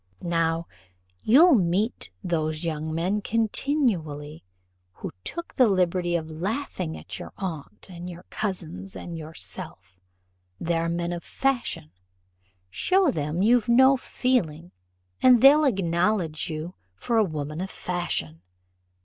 Now 0.23 0.65
you'll 1.21 1.53
meet 1.53 2.09
those 2.23 2.63
young 2.65 2.91
men 2.91 3.21
continually 3.21 4.43
who 4.93 5.11
took 5.23 5.53
the 5.53 5.67
liberty 5.67 6.15
of 6.15 6.27
laughing 6.27 6.97
at 6.97 7.19
your 7.19 7.31
aunt, 7.37 7.87
and 7.87 8.09
your 8.09 8.23
cousins, 8.31 8.95
and 8.95 9.15
yourself; 9.15 9.99
they 10.59 10.75
are 10.79 10.89
men 10.89 11.13
of 11.13 11.23
fashion. 11.23 11.91
Show 12.71 13.11
them 13.11 13.43
you've 13.43 13.69
no 13.69 13.95
feeling, 13.95 14.71
and 15.21 15.39
they'll 15.39 15.65
acknowledge 15.65 16.49
you 16.49 16.73
for 16.95 17.17
a 17.17 17.23
woman 17.23 17.61
of 17.61 17.69
fashion. 17.69 18.41